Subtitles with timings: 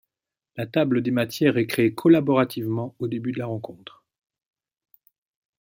[0.55, 4.03] La table des matières est créée collaborativement au début de la rencontre.